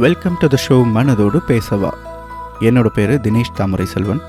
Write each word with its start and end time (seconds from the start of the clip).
Welcome 0.00 0.36
to 0.40 0.46
the 0.46 0.56
show 0.64 0.76
மனதோடு 0.94 1.38
பேசவா. 1.48 1.90
என்னோட 2.60 2.86
பேர் 2.96 3.10
தினேஷ் 3.24 3.50
தாமரை 3.54 3.86
செல்வன் 3.86 4.20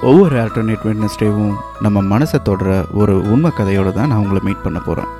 ஒவ்வொரு 0.00 0.34
ஆல்டர்னேட் 0.42 0.84
வெட்னஸ்டேவும் 0.88 1.56
நம்ம 1.80 2.02
மனசை 2.12 2.38
தொடர 2.42 2.84
ஒரு 2.92 3.14
உண்மை 3.32 3.50
கதையோடு 3.58 3.92
தான் 3.92 4.08
நான் 4.08 4.18
உங்களை 4.18 4.40
மீட் 4.44 4.62
பண்ண 4.62 4.78
போகிறேன் 4.78 5.10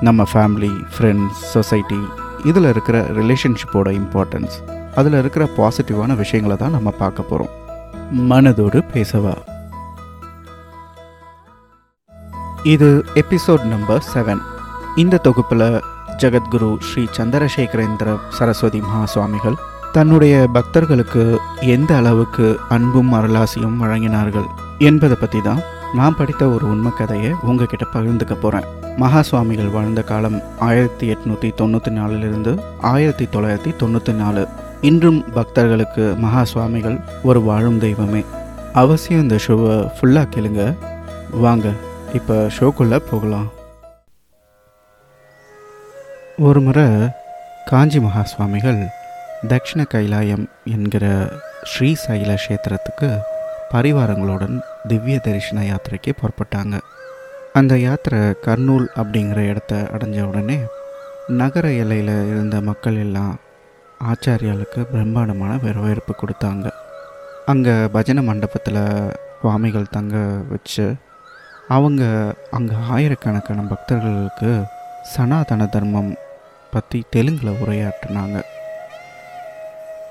நம்ம 0.00 0.26
ஃபேமிலி 0.32 0.72
ஃப்ரெண்ட்ஸ் 0.94 1.42
சொசைட்டி 1.54 2.00
இதில் 2.44 2.64
இருக்கிற 2.64 3.02
ரிலேஷன்ஷிப்போட 3.18 3.90
இம்பார்ட்டன்ஸ் 4.00 4.56
அதில் 4.94 5.12
இருக்கிற 5.12 5.48
பாசிட்டிவான 5.58 6.16
விஷயங்களை 6.16 6.56
தான் 6.56 6.70
நம்ம 6.70 6.90
பார்க்க 6.90 7.22
போகிறோம் 7.22 7.52
மனதோடு 8.32 8.82
பேசவா. 8.94 9.34
இது 12.62 13.04
எபிசோட் 13.14 13.62
நம்பர் 13.64 14.02
செவன் 14.14 14.40
இந்த 14.96 15.16
தொகுப்பில் 15.16 15.68
ஜெகத்குரு 16.22 16.70
ஸ்ரீ 16.88 17.02
சந்திரசேகரேந்திர 17.16 18.08
சரஸ்வதி 18.28 18.80
மகா 18.80 19.04
சுவாமிகள் 19.04 19.58
தன்னுடைய 19.92 20.34
பக்தர்களுக்கு 20.52 21.22
எந்த 21.60 21.96
அளவுக்கு 21.96 22.46
அன்பும் 22.68 23.12
அருளாசியும் 23.12 23.78
வழங்கினார்கள் 23.82 24.48
என்பதை 24.78 25.16
பற்றி 25.20 25.40
தான் 25.40 25.62
நான் 25.94 26.16
படித்த 26.16 26.48
ஒரு 26.48 26.64
உண்மை 26.68 26.92
கதையை 26.98 27.30
உங்ககிட்ட 27.42 27.86
பகிர்ந்துக்க 27.94 28.34
போகிறேன் 28.34 28.68
மகா 28.96 29.22
சுவாமிகள் 29.22 29.70
வாழ்ந்த 29.76 30.02
காலம் 30.02 30.38
ஆயிரத்தி 30.58 31.06
எட்நூற்றி 31.14 31.48
தொண்ணூற்றி 31.60 31.90
நாலுலேருந்து 31.98 32.52
ஆயிரத்தி 32.80 33.24
தொள்ளாயிரத்தி 33.24 33.72
தொண்ணூற்றி 33.82 34.12
நாலு. 34.12 34.42
இன்றும் 34.80 35.20
பக்தர்களுக்கு 35.34 36.04
மகா 36.18 36.44
சுவாமிகள் 36.44 36.98
ஒரு 37.22 37.42
வாழும் 37.42 37.78
தெய்வமே. 37.78 38.22
அவசியம் 38.72 39.22
இந்த 39.22 39.38
ஷோவை 39.46 39.76
ஃபுல்லாக 39.96 40.28
கேளுங்க. 40.34 40.64
வாங்க 41.30 41.72
இப்போ 42.12 42.36
ஷோக்குள்ளே 42.58 43.00
போகலாம். 43.10 43.48
ஒரு 46.46 46.60
முறை 46.66 46.84
காஞ்சி 47.68 47.98
மகா 48.00 48.20
சுவாமிகள் 48.30 48.78
தக்ஷிண 49.50 49.80
கைலாயம் 49.92 50.44
என்கிற 50.74 51.04
ஸ்ரீசைல 51.70 52.30
கஷேத்திரத்துக்கு 52.34 53.08
பரிவாரங்களுடன் 53.72 54.56
திவ்ய 54.90 55.16
தரிசன 55.18 55.64
யாத்திரைக்கு 55.64 56.12
புறப்பட்டாங்க. 56.20 56.78
அந்த 57.58 57.76
யாத்திரை 57.78 58.20
கர்னூல் 58.46 58.86
அப்படிங்கிற 59.02 59.42
இடத்த 59.50 59.82
அடைஞ்ச 59.94 60.22
உடனே 60.30 60.58
நகர 61.40 61.66
எல்லையில் 61.82 62.14
இருந்த 62.32 62.56
மக்கள் 62.70 62.98
எல்லாம் 63.04 63.34
ஆச்சாரியாளுக்கு 64.12 64.82
பிரம்மாண்டமான 64.94 65.58
வரவேற்பு 65.66 66.14
கொடுத்தாங்க. 66.22 66.66
அங்கே 67.52 67.76
பஜனை 67.98 68.24
மண்டபத்தில் 68.30 68.82
சுவாமிகள் 69.42 69.94
தங்க 69.98 70.16
வச்சு 70.54 70.88
அவங்க 71.76 72.02
அங்கே 72.58 72.76
ஆயிரக்கணக்கான 72.96 73.68
பக்தர்களுக்கு 73.74 74.50
சனாதன 75.12 75.66
தர்மம் 75.74 76.10
பற்றி 76.70 77.04
தெலுங்கில் 77.10 77.58
உரையாற்றினாங்க. 77.62 78.42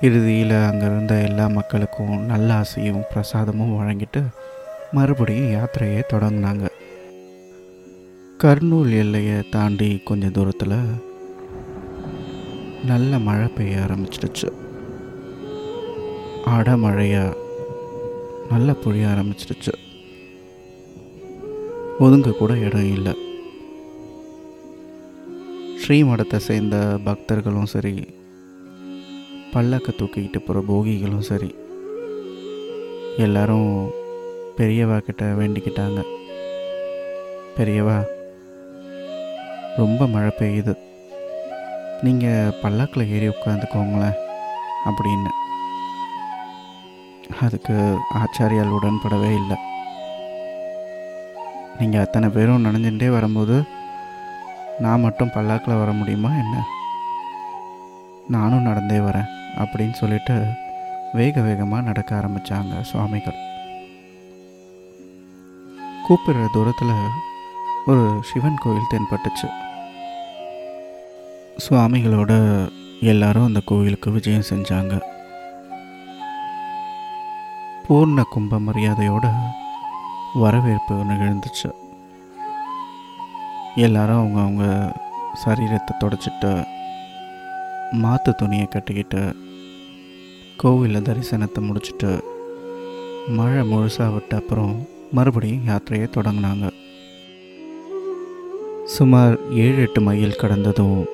இறுதியில் 0.02 0.56
அங்கே 0.68 0.86
இருந்த 0.86 1.16
எல்லா 1.16 1.48
மக்களுக்கும் 1.48 2.20
நல்ல 2.20 2.54
ஆசையும் 2.54 3.04
பிரசாதமும் 3.14 3.76
வழங்கிட்டு 3.80 4.22
மறுபடியும் 4.92 5.52
யாத்திரையை 5.52 6.02
தொடங்கினாங்க. 6.14 6.66
கர்னூல் 8.38 8.92
எல்லையை 8.92 9.50
தாண்டி 9.50 10.02
கொஞ்சம் 10.06 10.32
தூரத்தில் 10.32 10.78
நல்ல 12.86 13.20
மழை 13.20 13.48
பெய்ய 13.48 13.80
ஆரம்பிச்சிடுச்சு. 13.80 14.50
அடமழையாக 16.46 17.38
நல்லா 18.50 18.74
பொழிய 18.84 19.08
ஆரம்பிச்சிடுச்சு. 19.14 19.74
ஒதுங்க 22.00 22.38
கூட 22.38 22.54
இடம் 22.58 22.92
இல்லை. 22.98 23.14
ஸ்ரீமடத்தை 25.90 26.38
சேர்ந்த 26.38 26.76
பக்தர்களும் 27.06 27.70
சரி 27.72 27.94
பல்லக்க 29.54 29.94
தூக்கிக்கிட்டு 30.00 30.40
போகிற 30.40 30.62
போகிகளும் 30.68 31.24
சரி 31.30 31.50
எல்லாரும் 33.26 33.72
பெரியவா 34.58 34.98
கிட்ட 34.98 35.30
வேண்டிக்கிட்டாங்க. 35.40 36.02
பெரியவா 37.56 37.96
ரொம்ப 39.78 40.08
மழை 40.08 40.32
பெய்யுது. 40.40 40.76
நீங்கள் 42.04 42.54
பல்லாக்கில் 42.62 43.10
ஏறி 43.16 43.28
உட்காந்துக்கோங்களேன் 43.28 44.22
அப்படின்னு. 44.86 45.34
அதுக்கு 47.42 47.76
ஆச்சாரியால் 48.22 48.78
உடன்படவே 48.78 49.32
இல்லை. 49.42 49.60
நீங்கள் 51.80 52.06
அத்தனை 52.06 52.30
பேரும் 52.30 52.66
நனைஞ்சுட்டே 52.66 53.12
வரும்போது 53.18 53.58
நான் 54.80 55.00
மட்டும் 55.00 55.28
பல்லாக்கில் 55.28 55.80
வர 55.80 55.92
முடியுமா 55.92 56.30
என்ன? 56.30 56.64
நானும் 58.28 58.62
நடந்தே 58.62 58.96
வரேன் 58.96 59.30
அப்படின்னு 59.58 59.92
சொல்லிட்டு 59.92 60.46
வேக 61.14 61.42
வேகமாக 61.42 61.84
நடக்க 61.84 62.16
ஆரம்பித்தாங்க 62.16 62.82
சுவாமிகள். 62.82 63.48
கூப்பிடுற 66.10 66.46
தூரத்தில் 66.54 66.94
ஒரு 67.86 68.20
சிவன் 68.34 68.56
கோவில் 68.56 68.92
தென்பட்டுச்சு. 68.92 69.50
சுவாமிகளோட 71.70 72.34
எல்லாரும் 73.02 73.46
அந்த 73.46 73.62
கோவிலுக்கு 73.66 74.12
விஜயம் 74.12 74.50
செஞ்சாங்க. 74.50 75.02
பூர்ண 77.88 78.24
கும்ப 78.30 78.60
மரியாதையோட 78.60 79.34
வரவேற்பு 80.34 80.96
நிகழ்ந்துச்சு 80.96 81.79
எல்லாரும் 83.76 84.22
அவங்கவுங்க 84.22 84.94
சரீரத்தை 85.46 85.94
தொடச்சிட்டு 86.00 86.66
மாற்று 87.92 88.36
துணியை 88.36 88.66
கட்டிக்கிட்டு 88.66 89.36
கோவிலில் 90.58 91.02
தரிசனத்தை 91.02 91.60
முடிச்சுட்டு 91.60 92.24
மழை 93.28 93.72
முழுசாக 93.72 94.14
விட்ட 94.14 94.36
அப்புறம் 94.36 94.88
மறுபடியும் 95.12 95.68
யாத்திரையை 95.68 96.08
தொடங்கினாங்க. 96.10 96.70
சுமார் 98.86 99.54
ஏழு 99.54 99.82
எட்டு 99.82 100.02
மைல் 100.02 100.36
கடந்ததும் 100.36 101.06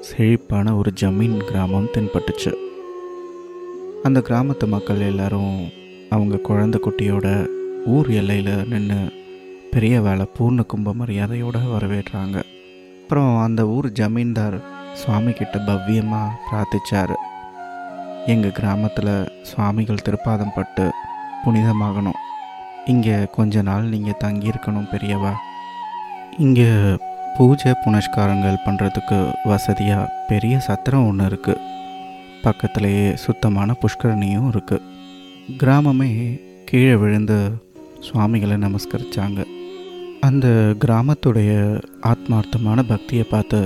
செழிப்பான 0.00 0.76
ஒரு 0.76 0.92
ஜமீன் 1.00 1.36
கிராமம் 1.36 1.88
தென்பட்டுச்சு. 1.94 2.52
அந்த 4.02 4.20
கிராமத்து 4.20 4.66
மக்கள் 4.66 5.00
எல்லாரும் 5.00 5.70
அவங்க 6.10 6.36
குழந்தை 6.36 6.80
குட்டியோட 6.84 7.48
ஊர் 7.86 8.10
எல்லையில் 8.10 8.68
நின்று 8.68 9.19
பெரிய 9.72 9.96
வேலை 10.04 10.24
பூர்ண 10.36 10.60
கும்ப 10.70 10.92
மரியாதையோடு 11.00 11.58
வரவேற்றாங்க? 11.74 12.38
அப்புறம் 13.02 13.32
அந்த 13.44 13.60
ஊர் 13.74 13.88
ஜமீன்தார் 13.98 14.56
சுவாமி 15.00 15.32
கிட்ட 15.32 15.58
பவ்யமாக 15.68 16.36
பிரார்த்திச்சார். 16.46 17.14
எங்கள் 18.32 18.56
கிராமத்தில் 18.58 19.12
சுவாமிகள் 19.50 20.02
திருப்பாதம் 20.06 20.54
பட்டு 20.56 20.86
புனிதமாகணும். 21.42 22.18
இங்கே 22.92 23.16
கொஞ்ச 23.36 23.62
நாள் 23.68 23.86
நீங்கள் 23.92 24.20
தங்கியிருக்கணும் 24.24 24.90
பெரியவா. 24.94 25.32
இங்கே 26.46 26.68
பூஜை 27.36 27.72
புனஸ்காரங்கள் 27.84 28.62
பண்ணுறதுக்கு 28.66 29.18
வசதியாக 29.52 30.10
பெரிய 30.30 30.54
சத்திரம் 30.68 31.06
ஒன்று 31.10 31.28
இருக்குது 31.30 31.62
பக்கத்துலேயே 32.44 33.08
சுத்தமான 33.24 33.74
புஷ்கரணியும் 33.82 34.50
இருக்குது 34.52 34.86
கிராமமே 35.62 36.10
கீழே 36.68 36.94
விழுந்து 37.04 37.38
சுவாமிகளை 38.06 38.56
நமஸ்கரித்தாங்க 38.66 39.40
அந்த 40.26 40.46
கிராமத்துடைய 40.82 41.52
ஆத்மார்த்தமான 42.10 42.80
பக்தியை 42.90 43.24
பார்த்து 43.30 43.60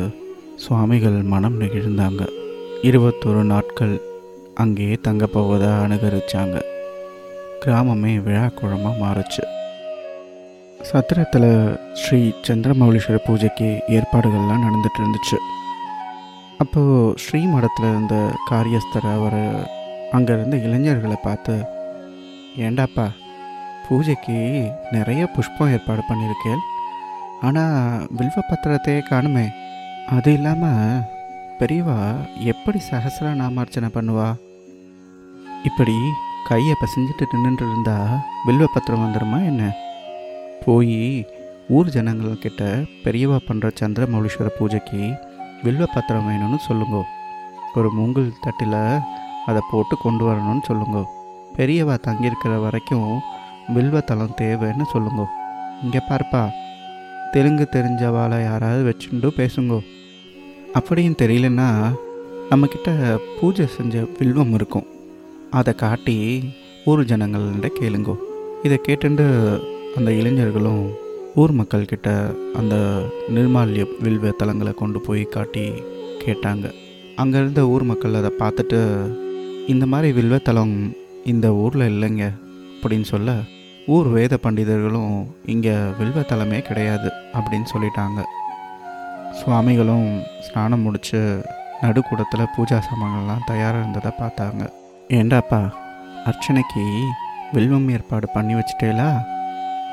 சுவாமிகள் 0.64 1.16
மனம் 1.32 1.56
நெகிழ்ந்தாங்க. 1.60 2.22
இருபத்தொரு 2.88 3.40
நாட்கள் 3.52 3.94
அங்கேயே 4.62 4.96
தங்க 5.06 5.26
போவதாக 5.26 5.84
அனுகரித்தாங்க 5.86 6.56
கிராமமே 7.64 8.12
விழா 8.26 8.44
குழமாக 8.58 9.00
மாறுச்சு. 9.02 9.42
சத்திரத்தில் 10.90 11.50
ஸ்ரீ 12.02 12.20
சந்திரமௌலீஸ்வர 12.48 13.18
பூஜைக்கு 13.26 13.68
ஏற்பாடுகள்லாம் 13.96 14.64
நடந்துட்டு 14.66 15.00
இருந்துச்சு. 15.02 15.40
அப்போது 16.64 17.12
ஸ்ரீ 17.24 17.42
மடத்தில் 17.54 17.90
இருந்த 17.92 18.16
காரியஸ்தர் 18.50 19.10
அவர் 19.16 19.40
அங்கே 20.16 20.32
இருந்த 20.32 20.56
இளைஞர்களை 20.66 21.18
பார்த்து 21.28 21.54
ஏண்டாப்பா 22.66 23.06
பூஜைக்கு 23.88 24.36
நிறைய 24.92 25.26
புஷ்பம் 25.26 25.72
ஏற்பாடு 25.72 26.02
பண்ணியிருக்கேன். 26.08 26.62
ஆனால் 27.40 28.06
வில்வ 28.18 28.38
பத்திரத்தையே 28.50 29.00
காணுமே. 29.10 29.46
அது 30.06 30.32
இல்லாமல் 30.32 31.02
பெரியவா 31.58 31.98
எப்படி 32.52 32.78
சகசர 32.90 33.32
நாமார்ச்சனை 33.40 33.88
பண்ணுவா? 33.96 34.28
இப்படி 35.64 35.96
கையை 36.48 36.74
பசஞ்சிட்டு 36.80 37.26
நின்றுட்டு 37.32 37.66
இருந்தா 37.70 37.98
வில்வ 38.46 38.64
பத்திரம் 38.74 39.04
வந்துடுமா 39.04 39.38
என்ன? 39.44 39.62
போய் 40.64 40.98
ஊர் 41.68 41.92
ஜனங்கள்கிட்ட 41.96 42.62
பெரியவா 43.04 43.38
பண்ணுற 43.48 43.70
சந்திரமௌலீஸ்வர 43.80 44.48
பூஜைக்கு 44.58 45.02
வில்வ 45.62 45.84
பத்திரம் 45.94 46.28
வேணும்னு 46.30 46.58
சொல்லுங்க. 46.68 46.98
ஒரு 47.74 47.90
மூங்கில் 47.90 48.34
தட்டில் 48.40 48.80
அதை 49.46 49.60
போட்டு 49.70 49.94
கொண்டு 50.02 50.24
வரணும்னு 50.30 50.64
சொல்லுங்க. 50.70 50.98
பெரியவா 51.56 51.94
தங்கியிருக்கிற 52.06 52.54
வரைக்கும் 52.62 53.22
வில்வத்தளம் 53.68 54.36
தேவைன்னு 54.40 54.84
சொல்லுங்க. 54.92 55.28
இங்கே 55.82 56.00
பார்ப்பா. 56.10 56.48
தெலுங்கு 57.32 57.68
தெரிஞ்சவாளை 57.72 58.42
யாராவது 58.42 58.82
வச்சுட்டு 58.88 59.30
பேசுங்கோ. 59.36 59.80
அப்படியும் 60.72 61.20
தெரியலன்னா 61.22 61.68
நம்மக்கிட்ட 62.50 63.18
பூஜை 63.40 63.66
செஞ்ச 63.66 64.04
வில்வம் 64.18 64.54
இருக்கும். 64.54 64.86
அதை 65.50 65.74
காட்டி 65.74 66.44
ஊர் 66.84 67.00
ஜனங்கள்கிட்ட 67.00 67.68
கேளுங்கோ. 67.80 68.16
இதை 68.62 68.80
கேட்டுண்டு 68.88 69.26
அந்த 69.96 70.12
இளைஞர்களும் 70.12 70.90
ஊர் 71.34 71.52
மக்கள்கிட்ட 71.54 72.36
அந்த 72.54 72.74
நிர்மால்ய 73.34 73.86
வில்வ 74.00 74.32
தலங்களை 74.42 74.74
கொண்டு 74.74 75.00
போய் 75.00 75.22
காட்டி 75.24 75.72
கேட்டாங்க. 76.24 76.72
அங்கே 77.16 77.38
இருந்த 77.38 77.68
ஊர் 77.68 77.82
மக்கள் 77.82 78.14
அதை 78.14 78.30
பார்த்துட்டு 78.38 78.80
இந்த 79.66 79.86
மாதிரி 79.86 80.20
வில்வத்தலம் 80.20 80.96
இந்த 81.24 81.54
ஊரில் 81.54 81.92
இல்லைங்க 81.94 82.32
அப்படின்னு 82.82 83.02
சொல்ல 83.02 83.32
ஊர் 83.86 84.06
வேத 84.06 84.38
பண்டிதர்களும் 84.42 85.26
இங்கே 85.46 85.70
வில்வத்தலமே 85.70 86.58
கிடையாது 86.58 87.12
அப்படின்னு 87.32 87.64
சொல்லிட்டாங்க. 87.74 88.22
சுவாமிகளும் 89.32 90.22
ஸ்நானம் 90.40 90.80
முடித்து 90.80 91.44
நடுக்கூடத்தில் 91.80 92.48
பூஜா 92.56 92.80
சாமான்கள்லாம் 92.80 93.44
தயாராக 93.46 93.78
இருந்ததை 93.78 94.12
பார்த்தாங்க. 94.18 94.70
ஏண்டாப்பா 95.08 95.70
அர்ச்சனைக்கு 96.24 97.00
வில்வம் 97.52 97.88
ஏற்பாடு 97.88 98.28
பண்ணி 98.28 98.54
வச்சிட்டேலா? 98.54 99.22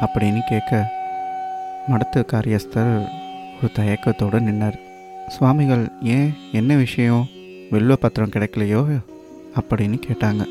அப்படின்னு 0.02 0.40
கேட்க 0.48 0.92
மடத்து 1.90 2.16
காரியஸ்தர் 2.16 3.08
ஒரு 3.58 3.72
தயக்கத்தோடு 3.74 4.40
நின்னார். 4.40 4.80
சுவாமிகள் 5.28 5.92
ஏன்? 6.02 6.34
என்ன 6.52 6.76
விஷயம்? 6.76 7.28
வில்வ 7.72 7.94
பத்திரம் 7.94 8.30
கிடைக்கலையோ? 8.30 9.02
அப்படின்னு 9.60 10.02
கேட்டாங்க. 10.08 10.46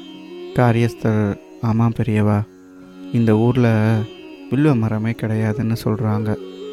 காரியஸ்தர் 0.55 1.37
ஆமாம் 1.63 1.93
பெரியவா. 1.97 2.43
இந்த 3.19 3.31
ஊரில் 3.37 3.73
வில்வ 4.51 4.73
மரமே 4.81 5.13
கிடையாதுன்னு 5.23 5.77
சொல்கிறாங்க 5.85 6.31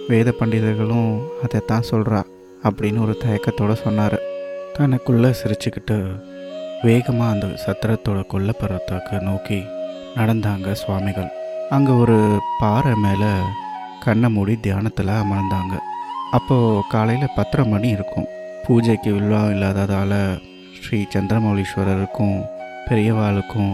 வேத 0.07 0.29
பண்டிதர்களும் 0.39 1.09
அதைத்தான் 1.43 1.87
சொல்கிறா 1.91 2.19
அப்படின்னு 2.67 2.99
ஒரு 3.05 3.13
தயக்கத்தோடு 3.23 3.75
சொன்னார். 3.75 4.17
தனக்குள்ளே 4.75 5.31
சிரிச்சுக்கிட்டு 5.39 5.97
வேகமாக 6.83 7.33
அந்த 7.33 7.47
சத்திரத்தோட 7.63 8.19
கொல்லப்புறத்துக்கு 8.33 9.17
நோக்கி 9.21 9.59
நடந்தாங்க 10.15 10.71
சுவாமிகள். 10.71 11.29
அங்கே 11.69 11.91
ஒரு 11.91 12.17
பாறை 12.59 12.93
மேலே 13.05 13.31
கண்ணை 14.05 14.29
மூடி 14.29 14.55
தியானத்தில் 14.65 15.13
அமர்ந்தாங்க. 15.23 15.75
அப்போது 16.31 16.87
காலையில் 16.93 17.35
பத்தரை 17.35 17.65
மணி 17.67 17.89
இருக்கும். 17.89 18.31
பூஜைக்கு 18.67 19.11
வில்வா 19.11 19.43
இல்லாததால் 19.51 20.19
ஸ்ரீ 20.81 20.99
சந்திரமௌலீஸ்வரருக்கும் 21.13 22.37
பெரியவாளுக்கும் 22.89 23.73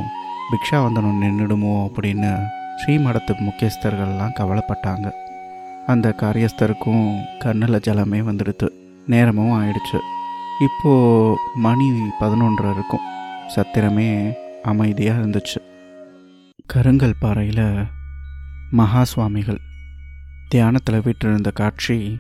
பிக்ஷாவந்தனம் 0.54 1.22
நின்றுடுமோ 1.22 1.90
அப்படின்னு 1.90 2.44
ஸ்ரீமடத்து 2.80 3.34
முக்கியஸ்தர்கள்லாம் 3.48 4.36
கவலைப்பட்டாங்க. 4.40 5.12
அந்த 5.88 6.14
காரியஸ்தருக்கும் 6.22 7.22
கண்ணில் 7.40 7.84
ஜலமே 7.88 8.20
வந்துடுது 8.22 8.70
நேரமும் 9.06 9.64
ஆயிடுச்சு. 9.64 10.00
இப்போது 10.60 11.36
மணி 11.56 11.90
பதினொன்றரை 12.20 12.72
இருக்கும். 12.72 13.00
சத்திரமே 13.48 14.34
அமைதியாக 14.64 15.22
இருந்துச்சு. 15.22 15.60
கருங்கல் 16.66 17.20
பாறையில் 17.20 17.86
மகா 18.72 19.04
சுவாமிகள் 19.04 19.60
தியானத்தில் 20.50 21.02
விட்டிருந்த 21.02 21.52
காட்சி 21.54 22.20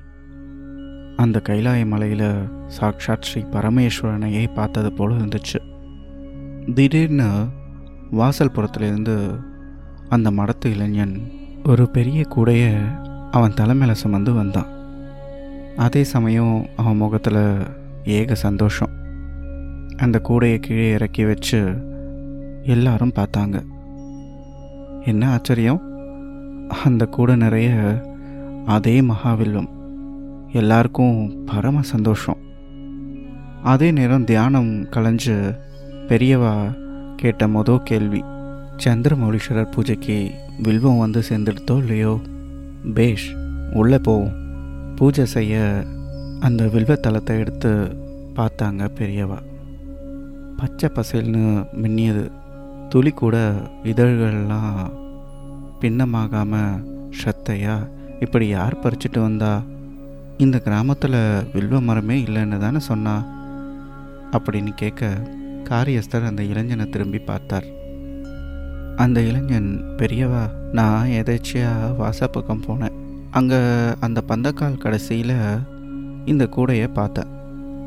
அந்த 1.15 1.41
கைலாய 1.50 1.85
மலையில் 1.85 2.30
சாக்ஷாத் 2.80 3.21
ஸ்ரீ 3.21 3.41
பரமேஸ்வரனையே 3.41 4.53
பார்த்தது 4.53 4.94
போல் 4.94 5.15
இருந்துச்சு. 5.15 5.59
திடீர்னு 6.74 7.30
வாசல் 8.13 8.51
புறத்துலேருந்து 8.56 9.39
அந்த 10.10 10.31
மடத்து 10.31 10.65
இளைஞன் 10.65 11.31
ஒரு 11.65 11.89
பெரிய 11.89 12.24
கூடையை 12.36 12.77
அவன் 13.31 13.54
தலைமையில் 13.54 13.95
சுமந்து 13.95 14.33
வந்தான். 14.33 14.65
அதே 15.77 16.04
சமயம் 16.04 16.68
அவன் 16.75 16.95
முகத்தில் 16.95 17.57
ஏக 18.04 18.36
சந்தோஷம். 18.36 18.89
அந்த 19.98 20.21
கூடையை 20.24 20.57
கீழே 20.57 20.92
இறக்கி 20.92 21.25
வச்சு 21.25 21.74
எல்லாரும் 22.63 23.12
பார்த்தாங்க. 23.15 23.62
என்ன 25.06 25.31
ஆச்சரியம்? 25.31 25.81
அந்த 26.83 27.06
கூடை 27.06 27.36
நிறைய 27.36 28.01
அதே 28.66 29.01
மகாவில்வம். 29.01 29.69
எல்லாருக்கும் 30.51 31.44
பரம 31.45 31.81
சந்தோஷம். 31.81 32.38
அதே 33.63 33.92
நேரம் 33.92 34.24
தியானம் 34.24 34.83
கலைஞ்சு 34.83 35.57
பெரியவா 36.07 36.81
கேட்ட 37.24 37.48
மொதல் 37.48 37.84
கேள்வி 37.84 38.24
சந்திரமௌலீஸ்வரர் 38.84 39.72
பூஜைக்கு 39.72 40.31
வில்வம் 40.58 40.98
வந்து 40.98 41.24
சேர்ந்துடுத்தோ 41.30 41.78
இல்லையோ? 41.78 42.20
பேஷ் 42.94 43.36
உள்ளே 43.74 43.98
போவோம் 43.98 44.31
பூஜை 44.96 45.25
செய்ய 45.25 45.84
அந்த 46.40 46.66
வில்வத்தலத்தை 46.66 47.40
எடுத்து 47.40 47.98
பார்த்தாங்க 48.36 48.88
பெரியவா. 49.00 49.38
பச்சை 50.58 50.90
பசேல்னு 50.90 51.66
மின்னியது. 51.81 52.31
துளி 52.90 53.10
கூட 53.10 53.54
இதழ்கள்லாம் 53.84 54.92
பின்னமாகாமல் 55.81 56.84
ஷத்தையா 57.24 57.88
இப்படி 58.19 58.48
யார் 58.48 58.80
பறிச்சிட்டு 58.84 59.22
வந்தா? 59.22 59.62
இந்த 60.38 60.60
கிராமத்தில் 60.60 61.44
வில்வ 61.54 61.81
மரமே 61.81 62.24
இல்லைன்னு 62.24 62.58
தானே 62.58 62.80
சொன்னா? 62.80 63.26
அப்படின்னு 64.31 64.69
கேட்க 64.76 65.10
காரியஸ்தர் 65.69 66.25
அந்த 66.25 66.44
இளைஞனை 66.44 66.89
திரும்பி 66.89 67.19
பார்த்தார். 67.19 67.63
அந்த 68.95 69.21
இளைஞன் 69.21 69.83
பெரியவா 69.98 70.50
நான் 70.71 71.07
எதேச்சியாக 71.07 71.95
வாசப்பக்கம் 72.00 72.62
போனேன். 72.68 72.95
அங்கே 73.31 73.60
அந்த 74.00 74.21
பந்தக்கால் 74.21 74.77
கடைசியில் 74.77 75.36
இந்த 76.25 76.50
கூடையை 76.56 76.88
பார்த்தேன். 76.88 77.25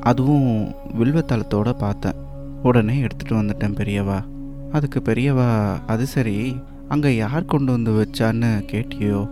அதுவும் 0.00 0.74
வில்வத்தளத்தோடு 0.98 1.78
பார்த்தேன். 1.78 2.14
உடனே 2.62 3.02
எடுத்துகிட்டு 3.02 3.32
வந்துட்டேன் 3.32 3.74
பெரியவா. 3.74 4.24
அதுக்கு 4.72 5.02
பெரியவா 5.04 5.76
அது 5.86 6.06
சரி. 6.06 6.56
அங்கே 6.88 7.16
யார் 7.16 7.44
கொண்டு 7.44 7.72
வந்து 7.72 7.92
வச்சான்னு 7.92 8.50
கேட்டியோ? 8.72 9.30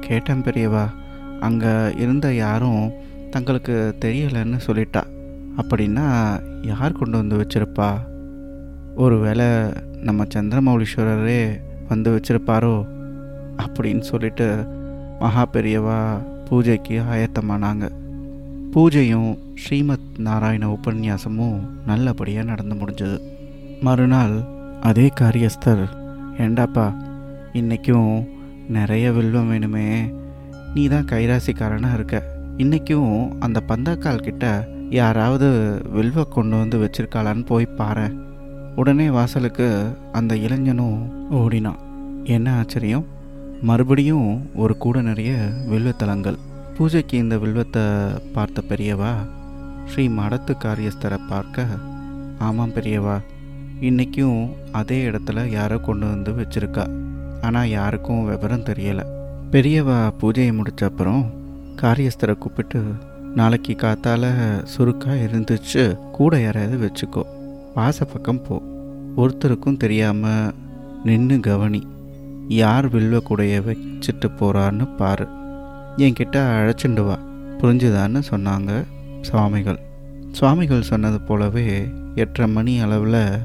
கேட்டேன் 0.00 0.42
பெரியவா. 0.42 0.84
அங்கே 1.40 1.92
இருந்த 1.96 2.34
யாரும் 2.34 2.90
தங்களுக்கு 3.30 3.96
தெரியலைன்னு 4.00 4.58
சொல்லிட்டா. 4.66 5.02
அப்படின்னா 5.56 6.40
யார் 6.66 6.92
கொண்டு 6.92 7.16
வந்து 7.16 7.36
வச்சிருப்பா? 7.36 7.98
ஒருவேளை 8.94 9.46
நம்ம 10.02 10.24
சந்திரமௌலீஸ்வரரே 10.24 11.60
வந்து 11.88 12.10
வச்சிருப்பாரோ? 12.16 12.86
அப்படின்னு 13.56 14.00
சொல்லிட்டு 14.00 14.66
மகா 15.20 15.48
பெரியவா 15.52 16.22
பூஜைக்கு 16.48 17.02
ஆயத்தமானாங்க. 17.02 17.88
பூஜையும் 18.72 19.38
ஸ்ரீமத் 19.54 20.18
நாராயண 20.18 20.68
உபன்யாசமும் 20.68 21.60
நல்லபடியாக 21.86 22.46
நடந்து 22.46 22.74
முடிஞ்சது. 22.74 23.20
மறுநாள் 23.80 24.40
அதே 24.82 25.10
காரியஸ்தர் 25.20 25.88
ஏண்டாப்பா 26.38 26.94
இன்றைக்கும் 27.52 28.28
நிறைய 28.68 29.12
வில்வம் 29.12 29.52
வேணுமே. 29.52 30.14
நீ 30.74 30.88
தான் 30.88 31.04
கைராசிக்காரனாக 31.04 31.94
இருக்க. 31.94 32.22
இன்றைக்கும் 32.56 33.40
அந்த 33.40 33.60
பந்தக்கால் 33.60 34.22
கிட்ட 34.22 34.68
யாராவது 34.90 35.80
வில்வை 35.94 36.28
கொண்டு 36.28 36.56
வந்து 36.58 36.78
வச்சிருக்காளான்னு 36.78 37.46
போய் 37.46 37.66
பாரு 37.66 38.14
உடனே 38.76 39.10
வாசலுக்கு 39.10 39.86
அந்த 40.12 40.36
இளைஞனும் 40.36 41.30
ஓடினான். 41.30 41.78
என்ன 42.24 42.56
ஆச்சரியம்? 42.56 43.06
மறுபடியும் 43.62 44.50
ஒரு 44.54 44.76
கூட 44.76 45.02
நிறைய 45.02 45.34
வில்வத்தலங்கள் 45.70 46.38
பூஜைக்கு 46.76 47.18
இந்த 47.18 47.38
வில்வத்தை 47.38 47.82
பார்த்த 48.32 48.62
பெரியவா 48.68 49.12
ஸ்ரீ 49.86 50.08
மடத்து 50.08 50.52
காரியஸ்தரை 50.64 51.18
பார்க்க 51.28 51.66
ஆமாம் 52.38 52.72
பெரியவா 52.72 53.16
இன்றைக்கும் 53.80 54.54
அதே 54.72 55.08
இடத்துல 55.08 55.48
யாரோ 55.48 55.78
கொண்டு 55.78 56.06
வந்து 56.06 56.32
வச்சுருக்கா. 56.32 56.84
ஆனால் 57.42 57.68
யாருக்கும் 57.68 58.24
விவரம் 58.24 58.64
தெரியலை. 58.64 59.04
பெரியவா 59.50 60.10
பூஜையை 60.20 60.52
முடித்த 60.52 60.86
அப்புறம் 60.86 61.30
காரியஸ்தரை 61.82 62.38
கூப்பிட்டு 62.38 62.82
நாளைக்கு 63.34 63.76
காத்தால 63.78 64.26
சுருக்காக 64.62 65.16
இருந்துச்சு. 65.16 65.98
கூட 66.10 66.40
யாரையாவது 66.40 66.86
வச்சுக்கோ. 66.86 67.22
வாச 67.74 68.04
பக்கம் 68.04 68.42
போ. 68.42 68.62
ஒருத்தருக்கும் 69.16 69.76
தெரியாமல் 69.76 70.52
நின்று 71.04 71.40
கவனி. 71.40 71.86
யார் 72.48 72.88
வில்வ 72.88 73.16
கூடைய 73.16 73.62
வச்சுட்டு 73.68 74.26
போகிறான்னு 74.26 74.96
பாரு. 74.96 75.26
என்கிட்ட 75.96 76.36
அழைச்சிண்டு 76.36 77.06
வா. 77.06 77.18
புரிஞ்சுதான்னு 77.58 78.22
சொன்னாங்க 78.30 78.84
சுவாமிகள். 79.20 79.78
சுவாமிகள் 80.32 80.82
சொன்னது 80.82 81.20
போலவே 81.20 81.84
எட்டரை 82.14 82.52
மணி 82.52 82.80
அளவில் 82.80 83.38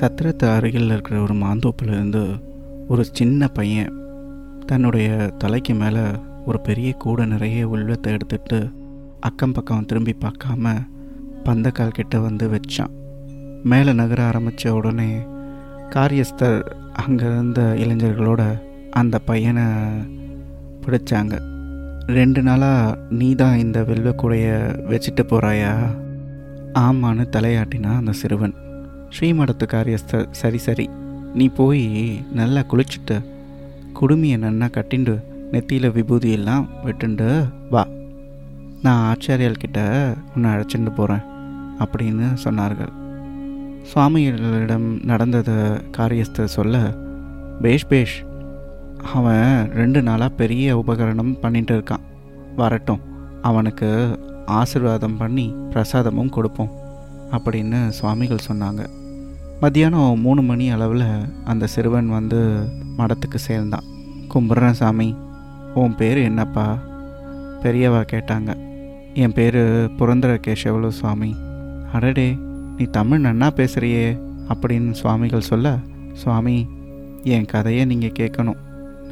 சத்திரத்து 0.00 0.56
அருகில் 0.56 0.86
இருக்கிற 0.86 1.20
ஒரு 1.20 1.34
மாந்தோப்பிலிருந்து 1.34 2.40
ஒரு 2.88 3.04
சின்ன 3.12 3.48
பையன் 3.48 3.92
தன்னுடைய 4.66 5.30
தலைக்கு 5.38 5.74
மேலே 5.74 6.00
ஒரு 6.46 6.60
பெரிய 6.60 6.92
கூடை 6.92 7.26
நிறைய 7.26 7.68
உள்ளத்தை 7.68 8.14
எடுத்துகிட்டு 8.14 8.72
அக்கம் 9.28 9.52
பக்கம் 9.52 9.86
திரும்பி 9.88 10.12
பார்க்காம 10.22 10.70
பந்தக்கால் 11.46 11.96
கிட்ட 11.96 12.18
வந்து 12.18 12.44
வச்சான். 12.52 12.92
மேலே 13.70 13.92
நகர 13.98 14.20
ஆரம்பித்த 14.28 14.72
உடனே 14.78 15.08
காரியஸ்தர் 15.94 16.58
அங்கே 17.02 17.26
இருந்த 17.32 17.60
இளைஞர்களோட 17.82 18.42
அந்த 19.00 19.18
பையனை 19.18 19.66
பிடிச்சாங்க. 20.84 21.34
ரெண்டு 22.18 22.42
நாளாக 22.48 22.96
நீ 23.18 23.28
தான் 23.42 23.60
இந்த 23.64 23.80
வெல்வக்கூடைய 23.90 24.46
வச்சுட்டு 24.92 25.24
போகிறாயா 25.32 25.74
ஆமான்னு 26.84 27.26
தலையாட்டினா 27.36 27.92
அந்த 28.00 28.14
சிறுவன். 28.22 28.56
ஸ்ரீமடத்து 29.16 29.66
காரியஸ்தர் 29.76 30.26
சரி 30.42 30.60
சரி 30.66 30.88
நீ 31.38 31.48
போய் 31.60 31.86
நல்லா 32.40 32.62
குளிச்சுட்டு 32.72 33.18
குடுமியை 34.00 34.36
நன்னா 34.46 34.68
கட்டிண்டு 34.78 35.16
நெத்தியில் 35.54 35.94
விபூதியெல்லாம் 35.96 36.66
விட்டுண்டு 36.86 37.30
வா. 37.74 37.84
நான் 38.82 39.16
ஆச்சாரியால்கிட்ட 39.16 40.12
உன்னை 40.34 40.50
அழைச்சிட்டு 40.50 40.94
போகிறேன் 40.94 41.22
அப்படின்னு 41.78 42.36
சொன்னார்கள். 42.44 42.92
சுவாமிகளிடம் 43.94 45.04
நடந்ததை 45.04 45.54
காரியத்தை 45.90 46.46
சொல்ல 46.46 46.94
பேஷ் 47.62 47.86
பேஷ். 47.88 48.24
அவன் 49.14 49.70
ரெண்டு 49.72 50.02
நாளாக 50.02 50.34
பெரிய 50.34 50.82
உபகரணம் 50.86 51.38
பண்ணிட்டு 51.40 51.78
இருக்கான். 51.78 52.04
வரட்டும் 52.56 53.00
அவனுக்கு 53.42 54.18
ஆசிர்வாதம் 54.46 55.16
பண்ணி 55.18 55.54
பிரசாதமும் 55.70 56.28
கொடுப்போம் 56.28 56.70
அப்படின்னு 57.30 57.88
சுவாமிகள் 57.88 58.46
சொன்னாங்க. 58.50 58.86
மத்தியானம் 59.60 60.20
மூணு 60.20 60.42
மணி 60.42 60.70
அளவில் 60.70 61.04
அந்த 61.44 61.66
சிறுவன் 61.66 62.08
வந்து 62.08 62.68
மடத்துக்கு 62.98 63.34
சேர்ந்தான். 63.34 63.84
கும்பிட்றேன் 64.34 64.70
சாமி. 64.70 65.16
உன் 65.74 65.94
பேர் 65.94 66.18
என்னப்பா? 66.18 66.78
பெரியவா 67.62 68.04
கேட்டாங்க. 68.12 68.69
என் 69.14 69.32
பேர் 69.32 69.60
புரந்தர 69.98 70.38
கேசவலு 70.46 70.88
சுவாமி 70.88 71.36
அடடே 71.92 72.36
நீ 72.76 72.84
தமிழ் 72.84 73.24
நன்னா 73.24 73.48
பேசுகிறியே 73.56 74.20
அப்படின்னு 74.48 74.90
சுவாமிகள் 74.90 75.40
சொல்ல 75.40 75.76
சுவாமி 76.12 76.68
என் 77.24 77.44
கதையை 77.44 77.84
நீங்கள் 77.84 78.16
கேட்கணும் 78.18 78.60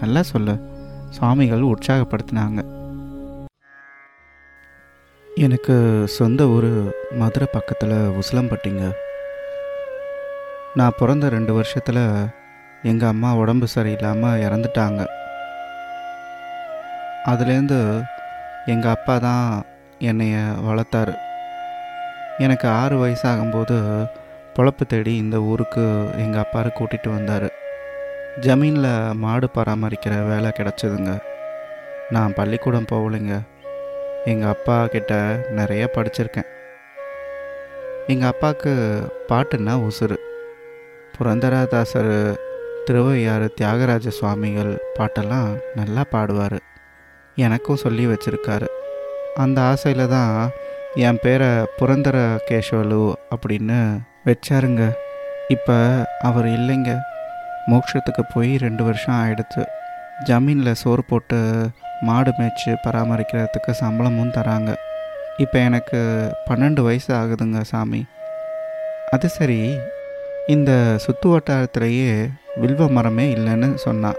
நல்லா 0.00 0.22
சொல்லு. 0.22 0.60
சுவாமிகள் 1.10 1.60
உற்சாகப்படுத்தினாங்க. 1.60 2.60
எனக்கு 5.36 6.04
சொந்த 6.06 6.48
ஊர் 6.48 6.94
மதுரை 7.10 7.48
பக்கத்தில் 7.52 8.18
உசிலம்பட்டிங்க. 8.20 8.92
நான் 10.74 10.96
பிறந்த 10.98 11.28
ரெண்டு 11.28 11.54
வருஷத்தில் 11.54 12.04
எங்கள் 12.82 13.08
அம்மா 13.08 13.34
உடம்பு 13.34 13.66
சரியில்லாமல் 13.74 14.42
இறந்துட்டாங்க. 14.46 15.04
அதுலேருந்து 17.24 18.04
எங்கள் 18.66 18.90
அப்பா 18.90 19.18
தான் 19.18 19.64
என்னைய 19.98 20.36
வளர்த்தாரு. 20.36 21.14
எனக்கு 22.38 22.68
ஆறு 22.68 23.06
வயசாகும்போது 23.06 24.06
பொழப்பு 24.54 24.86
தேடி 24.88 25.16
இந்த 25.16 25.38
ஊருக்கு 25.38 26.10
எங்கள் 26.18 26.40
அப்பாரு 26.40 26.70
கூட்டிகிட்டு 26.74 27.08
வந்தார். 27.08 27.50
ஜமீனில் 28.40 29.14
மாடு 29.14 29.48
பராமரிக்கிற 29.54 30.28
வேலை 30.28 30.50
கிடச்சிதுங்க. 30.50 31.18
நான் 32.10 32.34
பள்ளிக்கூடம் 32.34 32.86
போகலைங்க. 32.92 33.40
எங்கள் 34.24 34.48
அப்பா 34.48 34.86
கிட்ட 34.86 35.40
நிறைய 35.50 35.90
படிச்சிருக்கேன். 35.94 36.46
எங்கள் 38.06 38.28
அப்பாவுக்கு 38.28 38.72
பாட்டுன்னா 39.28 39.88
உசுறு. 39.88 40.16
புரந்தரதாசர் 41.18 42.36
திருவையாறு 42.84 43.54
தியாகராஜ 43.60 44.08
சுவாமிகள் 44.08 44.78
பாட்டெல்லாம் 44.98 45.60
நல்லா 45.74 46.04
பாடுவார். 46.12 46.58
எனக்கும் 47.34 47.76
சொல்லி 47.76 48.06
வச்சுருக்காரு. 48.06 48.66
அந்த 49.42 49.58
ஆசையில் 49.70 50.12
தான் 50.14 50.32
என் 51.06 51.20
பேரை 51.22 51.48
புரந்தர 51.78 52.16
கேஷவலு 52.48 53.02
அப்படின்னு 53.34 53.78
வச்சாருங்க. 54.28 54.84
இப்போ 55.54 55.76
அவர் 56.28 56.48
இல்லைங்க. 56.56 56.92
மோட்சத்துக்கு 57.70 58.22
போய் 58.34 58.52
ரெண்டு 58.64 58.82
வருஷம் 58.88 59.18
ஆயிடுச்சு. 59.22 59.62
ஜமீனில் 60.28 60.80
சோறு 60.82 61.02
போட்டு 61.10 61.38
மாடு 62.06 62.30
மேய்ச்சி 62.38 62.70
பராமரிக்கிறதுக்கு 62.84 63.72
சம்பளமும் 63.82 64.34
தராங்க. 64.36 64.70
இப்போ 65.44 65.58
எனக்கு 65.68 65.98
பன்னெண்டு 66.48 66.80
வயசு 66.88 67.10
ஆகுதுங்க 67.20 67.60
சாமி. 67.72 68.02
அது 69.14 69.28
சரி 69.38 69.60
இந்த 70.54 70.70
சுற்று 71.04 71.28
வட்டாரத்திலேயே 71.32 72.12
வில்வ 72.62 72.88
மரமே 72.96 73.26
இல்லைன்னு 73.36 73.68
சொன்னான் 73.86 74.18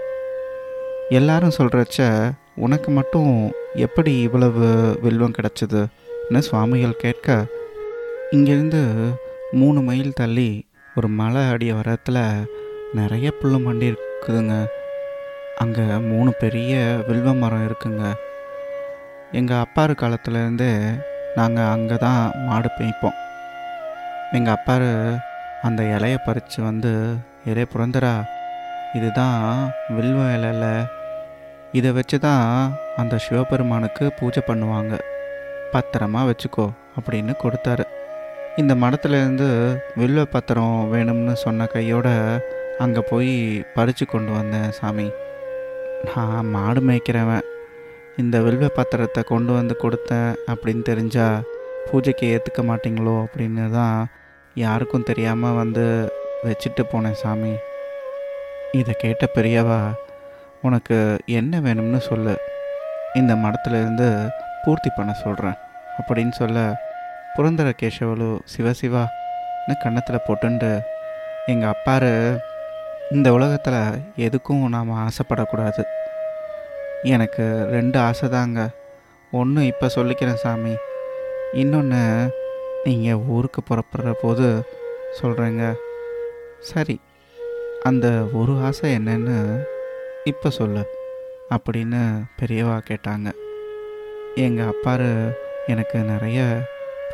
எல்லாரும் 1.18 1.56
சொல்கிறச்ச 1.58 2.00
உனக்கு 2.64 2.90
மட்டும் 2.98 3.32
எப்படி 3.74 4.20
இவ்வளவு 4.20 4.98
வில்வம் 5.02 5.34
கிடச்சிதுன்னு 5.38 6.38
சுவாமிகள் 6.38 6.96
கேட்க 6.96 7.46
இங்கேருந்து 8.30 8.80
மூணு 9.52 9.80
மைல் 9.80 10.12
தள்ளி 10.12 10.68
ஒரு 10.96 11.08
மலை 11.08 11.48
அடிய 11.48 11.74
வரத்தில் 11.74 12.46
நிறைய 12.94 13.30
புல் 13.30 13.66
மண்டி 13.66 13.94
இருக்குதுங்க. 13.94 14.66
அங்கே 15.58 15.82
மூணு 15.82 16.32
பெரிய 16.32 17.02
வில்வ 17.08 17.34
மரம் 17.34 17.66
இருக்குங்க. 17.68 18.12
எங்கள் 19.32 19.62
அப்பாரு 19.64 19.94
காலத்துலேருந்தே 20.02 20.72
நாங்கள் 21.34 21.64
அங்கே 21.64 21.96
தான் 21.96 22.32
மாடு 22.36 22.70
மேய்ப்போம். 22.78 23.18
எங்கள் 24.32 24.56
அப்பாரு 24.56 25.16
அந்த 25.62 25.82
இலையை 25.82 26.16
பறித்து 26.24 26.62
வந்து 26.62 27.14
இலே 27.44 27.64
புரந்தரா 27.74 28.22
இதுதான் 28.94 29.72
வில்வ 29.88 30.20
இலையில 30.36 30.66
இதை 31.78 31.90
வச்சு 31.96 32.16
தான் 32.26 32.44
அந்த 33.00 33.14
சிவபெருமானுக்கு 33.24 34.04
பூஜை 34.18 34.40
பண்ணுவாங்க. 34.48 34.94
பத்திரமா 35.74 36.20
வச்சுக்கோ 36.30 36.66
அப்படின்னு 36.98 37.32
கொடுத்தாரு. 37.42 37.84
இந்த 38.60 38.72
மடத்துலேருந்து 38.82 39.48
வில்வ 40.00 40.22
பத்திரம் 40.34 40.74
வேணும்னு 40.92 41.34
சொன்ன 41.44 41.66
கையோட 41.74 42.08
அங்கே 42.84 43.02
போய் 43.10 43.32
பறித்து 43.76 44.04
கொண்டு 44.06 44.32
வந்தேன் 44.38 44.74
சாமி. 44.78 45.06
நான் 46.08 46.50
மாடு 46.54 46.80
மேய்க்கிறவன். 46.88 47.46
இந்த 48.22 48.36
வில்வ 48.46 48.66
பத்திரத்தை 48.78 49.22
கொண்டு 49.32 49.52
வந்து 49.58 49.74
கொடுத்தேன் 49.84 50.30
அப்படின்னு 50.50 50.82
தெரிஞ்சா 50.90 51.26
பூஜைக்கு 51.88 52.26
ஏற்றுக்க 52.34 52.60
மாட்டீங்களோ 52.70 53.16
அப்படின்னு 53.24 53.64
தான் 53.78 53.96
யாருக்கும் 54.64 55.08
தெரியாமல் 55.10 55.58
வந்து 55.62 55.84
வச்சுட்டு 56.46 56.82
போனேன் 56.92 57.20
சாமி. 57.22 57.54
இதை 58.80 58.92
கேட்ட 59.04 59.24
பெரியவா 59.36 59.80
உனக்கு 60.62 61.18
என்ன 61.26 61.60
வேணும்னு 61.60 61.96
சொல்லு. 61.96 62.36
இந்த 63.14 63.34
மடத்துலேருந்து 63.34 64.30
பூர்த்தி 64.64 64.90
பண்ண 64.96 65.12
சொல்கிறேன் 65.12 65.58
அப்படின்னு 65.98 66.30
சொல்ல 66.30 66.58
புரந்தர 67.36 67.72
கேசவலு 67.82 68.38
சிவசிவான்னு 68.52 69.74
கன்னத்தில் 69.82 70.24
போட்டுண்டு 70.26 70.80
எங்கள் 71.46 71.72
அப்பாரு 71.72 72.38
இந்த 73.10 73.32
உலகத்தில் 73.32 74.02
எதுக்கும் 74.16 74.68
நாம் 74.68 75.08
ஆசைப்படக்கூடாது. 75.08 75.82
எனக்கு 77.02 77.66
ரெண்டு 77.70 77.98
ஆசை 77.98 78.28
தாங்க 78.28 78.68
ஒன்று 79.32 79.66
இப்போ 79.66 79.86
சொல்லிக்கிறேன் 79.86 80.42
சாமி 80.44 80.74
இன்னொன்று 81.52 82.02
நீங்கள் 82.84 83.22
ஊருக்கு 83.28 83.62
புறப்படுற 83.68 84.12
போது 84.22 84.68
சொல்கிறேங்க 85.20 85.72
சரி 86.60 87.00
அந்த 87.82 88.06
ஒரு 88.32 88.60
ஆசை 88.64 88.98
என்னன்னு 88.98 89.36
இப்போ 90.24 90.50
சொல்லு 90.50 90.82
அப்படின்னு 91.54 92.00
பெரியவா 92.40 92.80
கேட்டாங்க. 92.88 93.28
எங்கள் 94.34 94.66
அப்பாரு 94.66 95.36
எனக்கு 95.66 95.98
நிறைய 95.98 96.40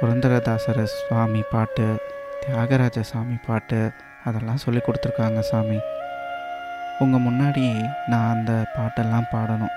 புரந்தரதாசர 0.01 0.83
சுவாமி 0.83 1.43
பாட்டு 1.51 1.87
தியாகராஜ 2.41 3.01
சாமி 3.01 3.37
பாட்டு 3.47 3.91
அதெல்லாம் 4.25 4.57
சொல்லி 4.57 4.81
கொடுத்துருக்காங்க 4.81 5.39
சாமி. 5.39 5.79
உங்கள் 6.99 7.21
முன்னாடி 7.21 7.89
நான் 8.07 8.37
அந்த 8.37 8.53
பாட்டெல்லாம் 8.77 9.31
பாடணும். 9.33 9.77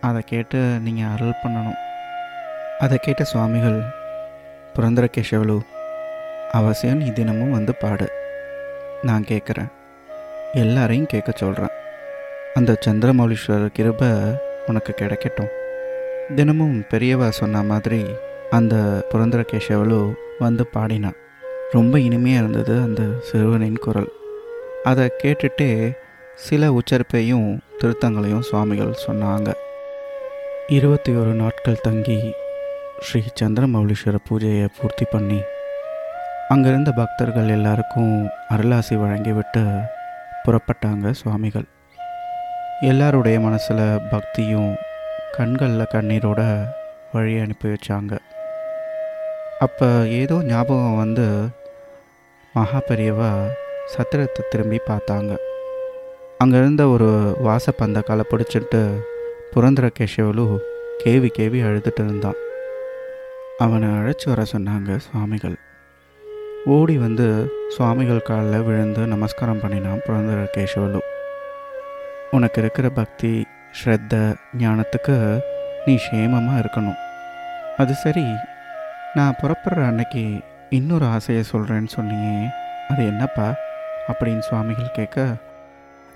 அதை 0.00 0.22
கேட்டு 0.26 0.58
நீங்கள் 0.58 1.10
அருள் 1.14 1.40
பண்ணணும். 1.44 1.80
அதை 2.78 2.98
கேட்ட 2.98 3.24
சுவாமிகள் 3.24 3.80
புரந்தர 4.74 5.06
கேசவலு 5.16 5.60
அவசியம் 6.50 6.96
நீ 6.96 7.10
தினமும் 7.10 7.50
வந்து 7.50 7.74
பாடு. 7.74 8.08
நான் 9.02 9.24
கேட்குறேன் 9.24 9.70
எல்லாரையும் 10.52 11.06
கேட்க 11.06 11.32
சொல்கிறேன் 11.34 11.74
அந்த 12.54 12.78
சந்திரமௌலீஸ்வரர் 12.86 13.74
கிருப 13.78 14.02
உனக்கு 14.66 14.94
கிடைக்கட்டும். 14.96 15.50
தினமும் 16.34 16.84
பெரியவா 16.90 17.28
சொன்ன 17.28 17.62
மாதிரி 17.62 18.06
அந்த 18.50 19.06
புரந்தர 19.10 19.44
கேசவலு 19.52 20.14
வந்து 20.38 20.66
பாடினான். 20.66 21.16
ரொம்ப 21.70 22.00
இனிமையாக 22.00 22.46
இருந்தது 22.46 22.80
அந்த 22.80 23.02
சிறுவனின் 23.20 23.78
குரல். 23.78 24.12
அதை 24.82 25.10
கேட்டுட்டே 25.22 25.96
சில 26.34 26.70
உச்சரிப்பையும் 26.70 27.58
திருத்தங்களையும் 27.80 28.40
சுவாமிகள் 28.40 28.94
சொன்னாங்க. 29.06 29.52
இருபத்தி 30.68 31.12
ஒரு 31.12 31.28
நாட்கள் 31.28 31.82
தங்கி 31.82 32.32
ஸ்ரீ 33.00 33.22
சந்திரமௌலீஸ்வர 33.40 34.16
பூஜையை 34.30 34.68
பூர்த்தி 34.80 35.06
பண்ணி 35.10 35.40
அங்கிருந்த 36.48 36.90
பக்தர்கள் 36.90 37.48
எல்லாருக்கும் 37.48 38.28
அருளாசி 38.48 38.94
வழங்கிவிட்டு 38.94 39.64
புறப்பட்டாங்க 40.44 41.10
சுவாமிகள். 41.10 41.64
எல்லாருடைய 42.88 43.40
மனசில் 43.40 43.80
பக்தியும் 44.10 44.70
கண்களில் 45.36 45.90
கண்ணீரோட 45.94 46.40
வழி 47.12 47.34
அனுப்பி 47.38 47.66
வச்சாங்க. 47.68 48.14
அப்போ 49.58 49.88
ஏதோ 50.20 50.36
ஞாபகம் 50.42 50.96
வந்து 50.96 51.26
மகா 52.54 52.80
பெரியவா 52.88 53.28
சத்திரத்தை 53.94 54.44
திரும்பி 54.52 54.80
பார்த்தாங்க. 54.88 55.34
அங்கே 56.38 56.56
இருந்த 56.56 56.88
ஒரு 56.88 57.10
வாசப்பந்த 57.48 58.02
காலை 58.02 58.26
பிடிச்சிட்டு 58.32 58.82
புரந்தர 59.52 59.90
கேசவலு 59.98 60.46
கேவி 61.04 61.30
கேவி 61.38 61.60
அழுதுட்டு 61.68 62.02
இருந்தான். 62.06 62.40
அவனை 63.58 63.88
அழைச்சி 63.98 64.28
வர 64.32 64.42
சொன்னாங்க 64.54 64.98
சுவாமிகள். 65.06 65.58
ஓடி 66.66 66.98
வந்து 66.98 67.28
சுவாமிகள் 67.76 68.26
காலில் 68.30 68.66
விழுந்து 68.68 69.04
நமஸ்காரம் 69.06 69.64
பண்ணினான் 69.64 70.04
புரந்தர 70.08 70.42
கேசவலு. 70.56 71.00
உனக்கு 72.30 72.60
இருக்கிற 72.60 72.88
பக்தி 72.88 73.46
ஸ்ரத்த 73.72 74.34
ஞானத்துக்கு 74.58 75.40
நீ 75.86 75.98
சேமமாக 76.12 76.64
இருக்கணும். 76.64 76.96
அது 77.76 77.94
சரி 77.94 78.24
நான் 79.14 79.34
புறப்படுற 79.42 79.86
அன்னைக்கு 79.86 80.40
இன்னொரு 80.70 81.06
ஆசையை 81.06 81.44
சொல்கிறேன்னு 81.52 81.86
சொன்னியே 81.96 82.48
அது 82.88 83.06
என்னப்பா? 83.06 83.54
அப்படின்னு 84.12 84.38
சுவாமிகள் 84.38 84.90
கேட்க 84.90 85.34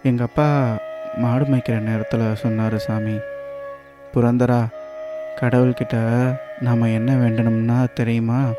எங்கள் 0.03 0.27
அப்பா 0.27 0.77
மாடு 1.17 1.45
மேய்க்கிற 1.45 1.81
நேரத்தில் 1.81 2.35
சொன்னார் 2.35 2.79
சாமி. 2.79 3.19
புரந்தரா 4.15 4.67
கடவுள்கிட்ட 5.41 5.97
நாம் 6.61 6.83
என்ன 6.83 7.15
வேண்டணும்னா 7.15 7.93
தெரியுமா? 7.95 8.51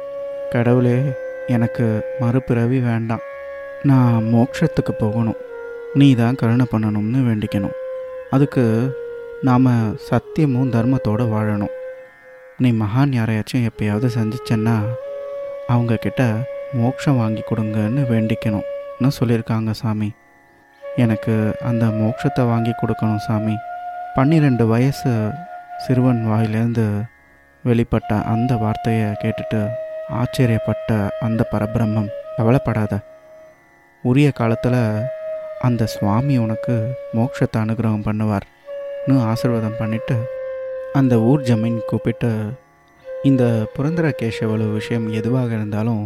கடவுளே 0.49 1.01
எனக்கு 1.47 2.03
மறுபிறவி 2.19 2.79
வேண்டாம். 2.79 3.19
நான் 3.83 4.23
மோட்சத்துக்கு 4.23 4.91
போகணும். 4.99 5.37
நீ 5.99 6.15
தான் 6.15 6.35
கருணை 6.35 6.65
பண்ணணும்னு 6.71 7.19
வேண்டிக்கணும். 7.27 7.75
அதுக்கு 8.29 8.63
நாம் 9.41 9.67
சத்தியமும் 10.07 10.71
தர்மத்தோடு 10.75 11.23
வாழணும். 11.33 11.73
நீ 12.57 12.71
மகான் 12.71 13.13
யாரையாச்சும் 13.19 13.67
எப்பயாவது 13.69 14.07
சந்திச்சேன்னா 14.17 14.75
அவங்கக்கிட்ட 15.69 16.43
மோட்சம் 16.73 17.17
வாங்கி 17.17 17.43
கொடுங்கன்னு 17.49 18.01
வேண்டிக்கணும்னு 18.11 19.11
சொல்லியிருக்காங்க 19.19 19.71
சாமி. 19.71 20.11
எனக்கு 20.95 21.55
அந்த 21.63 21.85
மோட்சத்தை 21.85 22.47
வாங்கி 22.47 22.73
கொடுக்கணும் 22.81 23.25
சாமி. 23.27 23.55
பன்னிரெண்டு 24.15 24.67
வயசு 24.67 25.31
சிறுவன் 25.85 26.21
வாயிலேருந்து 26.27 26.85
வெளிப்பட்ட 27.65 28.23
அந்த 28.23 28.55
வார்த்தையை 28.55 29.07
கேட்டுட்டு 29.23 29.67
ஆச்சரியப்பட்ட 30.21 31.09
அந்த 31.19 31.47
பரபிரம்மம். 31.51 32.09
கவலைப்படாத. 32.37 32.99
உரிய 34.03 34.31
காலத்தில் 34.31 34.81
அந்த 35.67 35.83
சுவாமி 35.93 36.35
உனக்கு 36.45 36.75
மோட்சத்தை 37.17 37.57
அனுகிரகம் 37.63 38.05
பண்ணுவார்னு 38.07 39.15
ஆசீர்வாதம் 39.31 39.77
பண்ணிவிட்டு 39.79 40.17
அந்த 40.99 41.13
ஊர் 41.29 41.41
ஜமீன் 41.41 41.77
கூப்பிட்டு 41.89 42.31
இந்த 43.29 43.43
புரந்தர 43.75 44.07
கேசவலு 44.21 44.65
விஷயம் 44.77 45.05
எதுவாக 45.19 45.49
இருந்தாலும் 45.57 46.03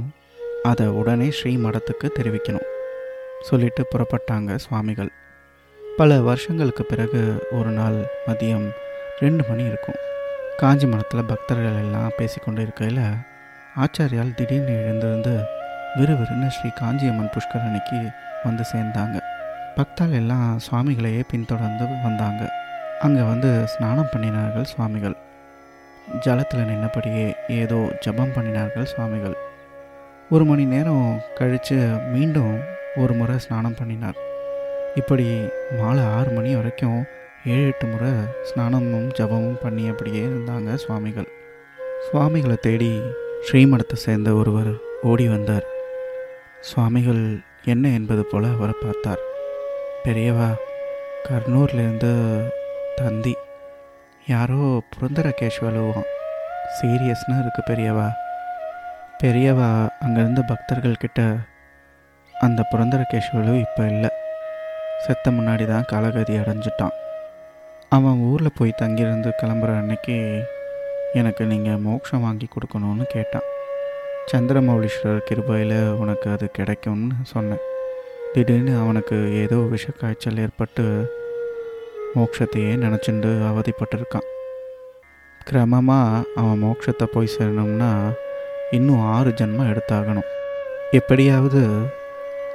அதை 0.72 0.86
உடனே 1.00 1.28
ஸ்ரீ 1.38 1.51
மடத்துக்கு 1.63 2.08
தெரிவிக்கணும் 2.18 2.68
சொல்லிட்டு 3.48 3.82
புறப்பட்டாங்க 3.92 4.56
சுவாமிகள். 4.66 5.12
பல 6.00 6.20
வருஷங்களுக்கு 6.28 6.84
பிறகு 6.92 7.22
ஒரு 7.60 7.72
நாள் 7.80 7.98
மதியம் 8.28 8.68
ரெண்டு 9.24 9.44
மணி 9.50 9.63
இருக்கும். 9.72 10.00
காஞ்சி 10.62 10.88
மடத்தில் 10.92 11.30
பக்தர்கள் 11.32 11.80
எல்லாம் 11.84 12.16
பேசிக்கொண்டு 12.20 12.62
இருக்கையில் 12.66 13.04
ஆச்சாரியால் 13.86 14.38
திடீர்னு 14.39 14.75
எழுந்திருந்து 14.84 15.34
விறுவிறுன்னு 15.98 16.50
ஸ்ரீ 16.58 16.72
காஞ்சியம்மன் 16.82 17.34
புஷ்கரணிக்கு 17.36 18.00
வந்து 18.46 18.63
சேர்ந்தாங்க. 18.74 19.18
பக்தால் 19.79 20.13
எல்லாம் 20.19 20.48
சுவாமிகளையே 20.65 21.19
பின்தொடர்ந்து 21.31 21.86
வந்தாங்க. 22.05 22.41
அங்கே 23.05 23.21
வந்து 23.29 23.50
ஸ்நானம் 23.74 24.09
பண்ணினார்கள் 24.13 24.65
சுவாமிகள். 24.71 25.15
ஜலத்தில் 26.25 26.67
நின்னபடியே 26.69 27.27
ஏதோ 27.59 27.77
ஜபம் 28.05 28.33
பண்ணினார்கள் 28.36 28.89
சுவாமிகள். 28.93 29.36
ஒரு 30.33 30.45
மணி 30.50 30.65
நேரம் 30.74 31.05
கழித்து 31.38 31.77
மீண்டும் 32.13 32.55
ஒரு 33.01 33.13
முறை 33.13 33.38
ஸ்நானம் 33.45 33.77
பண்ணினார். 33.79 34.19
இப்படி 34.95 35.27
மாலை 35.79 36.03
ஆறு 36.17 36.29
மணி 36.38 36.51
வரைக்கும் 36.55 37.00
ஏழு 37.53 37.65
எட்டு 37.71 37.88
முறை 37.88 38.12
ஸ்நானமும் 38.50 39.09
ஜபமும் 39.19 39.62
பண்ணி 39.63 39.86
அப்படியே 39.88 40.24
இருந்தாங்க 40.29 40.75
சுவாமிகள். 40.86 41.29
சுவாமிகளை 42.07 42.59
தேடி 42.67 42.91
ஸ்ரீமடத்தை 43.48 44.00
சேர்ந்த 44.05 44.33
ஒருவர் 44.33 44.74
ஓடி 45.12 45.27
வந்தார். 45.27 45.67
சுவாமிகள் 46.71 47.24
என்ன 47.65 47.88
என்பது 47.89 48.25
போல 48.25 48.48
அவரை 48.57 48.77
பார்த்தார். 48.86 49.24
பெரியவா 50.03 50.47
கர்னூர்லேருந்து 51.27 52.12
தந்தி. 52.95 53.33
யாரோ 54.27 54.59
புரந்தர 54.91 55.27
கேஷ்வலுவான் 55.39 56.07
சீரியஸ்னு 56.75 57.35
இருக்கு 57.41 57.62
பெரியவா. 57.69 58.07
பெரியவா 59.23 59.67
அங்கேருந்து 60.05 60.43
பக்தர்கள்கிட்ட 60.51 61.21
அந்த 62.33 62.65
புரந்தர 62.71 63.01
கேஷ்வலு 63.13 63.53
இப்போ 63.65 63.85
இல்லை. 63.85 64.12
செத்த 65.05 65.31
முன்னாடி 65.31 65.67
தான் 65.67 65.89
காலகதி 65.91 66.35
அடைஞ்சிட்டான். 66.38 66.95
அவன் 67.89 68.21
ஊரில் 68.29 68.57
போய் 68.57 68.79
தங்கியிருந்து 68.81 69.33
கிளம்புற 69.41 69.77
அன்னைக்கு 69.77 70.17
எனக்கு 71.13 71.45
நீங்கள் 71.45 71.83
மோட்சம் 71.88 72.21
வாங்கி 72.21 72.47
கொடுக்கணும்னு 72.55 73.07
கேட்டான். 73.15 73.49
சந்திரமௌலீஸ்வரர் 74.31 75.27
கிருபையில் 75.29 75.79
உனக்கு 76.03 76.29
அது 76.31 76.47
கிடைக்கும்னு 76.51 77.15
சொன்னேன். 77.23 77.63
திடீர்னு 78.34 78.74
அவனுக்கு 78.82 79.18
ஏதோ 79.44 79.58
விஷக்காய்ச்சல் 79.72 80.42
ஏற்பட்டு 80.44 80.84
மோட்சத்தையே 82.15 82.74
நினச்சிண்டு 82.84 83.32
அவதிப்பட்டிருக்கான். 83.50 84.28
கிரமமாக 85.48 86.22
அவன் 86.36 86.62
மோட்சத்தை 86.65 87.06
போய் 87.13 87.34
சேரணும்னா 87.36 87.89
இன்னும் 88.72 89.02
ஆறு 89.15 89.32
ஜென்மம் 89.32 89.72
எடுத்தாகணும். 89.72 90.30
எப்படியாவது 90.92 91.63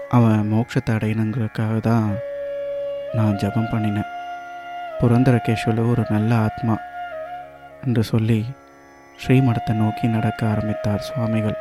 அவன் 0.09 0.49
மோட்சத்தை 0.53 0.95
அடையணுங்கிறதுக்காக 0.97 1.81
தான் 1.81 2.09
நான் 3.17 3.41
ஜபம் 3.43 3.71
பண்ணினேன். 3.73 4.11
புரந்தரகேஷுவில் 5.01 5.89
ஒரு 5.91 6.05
நல்ல 6.11 6.35
ஆத்மா 6.47 6.77
என்று 7.85 8.05
சொல்லி 8.13 8.41
ஸ்ரீமடத்தை 9.19 9.75
நோக்கி 9.83 10.07
நடக்க 10.07 10.41
ஆரம்பித்தார் 10.47 11.07
சுவாமிகள். 11.11 11.59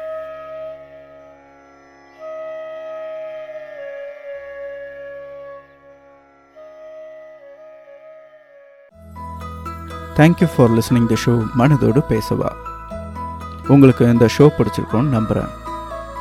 Thank you 10.18 10.48
for 10.56 10.72
listening 10.72 11.06
the 11.06 11.18
show 11.26 11.34
மனதோடு 11.58 12.02
பேசவா. 12.10 12.50
உங்களுக்கு 13.68 14.10
இந்த 14.10 14.26
ஷோ 14.38 14.50
பிடிச்சிருக்கோன்னு 14.58 15.16
நம்புகிறேன் 15.18 15.52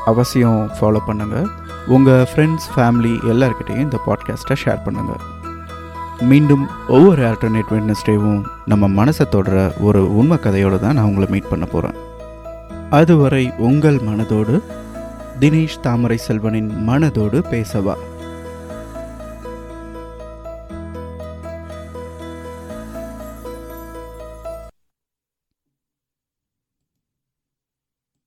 அவசியம் 0.05 0.71
ஃபாலோ 0.77 1.01
பண்ணுங்கள் 1.07 1.49
உங்கள் 1.87 2.27
ஃப்ரெண்ட்ஸ் 2.31 2.69
ஃபேமிலி 2.77 3.13
எல்லாருக்கிட்டேயும் 3.33 3.87
இந்த 3.89 4.01
பாட்காஸ்ட்டை 4.07 4.57
ஷேர் 4.65 4.85
பண்ணுங்கள் 4.85 5.23
மீண்டும் 6.21 6.65
ஒவ்வொரு 6.89 7.23
ஆல்டர்னேட் 7.31 7.71
வெட்னஸ்டேவும் 7.71 8.43
நம்ம 8.65 9.05
மனசை 9.05 9.29
தொடர 9.29 9.75
ஒரு 9.81 10.17
உண்மை 10.17 10.39
கதையோடு 10.43 10.79
தான் 10.79 10.95
நான் 10.95 11.05
உங்களை 11.05 11.29
மீட் 11.31 11.49
பண்ண 11.49 11.65
போகிறேன் 11.65 11.99
அதுவரை 12.91 13.53
உங்கள் 13.59 13.99
மனதோடு 13.99 14.63
தினேஷ் 15.41 15.81
தாமரை 15.81 16.19
செல்வனின் 16.29 16.71
மனதோடு 16.89 17.39
பேசவா. 17.51 17.95